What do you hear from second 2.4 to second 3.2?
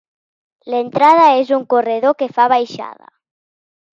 baixada.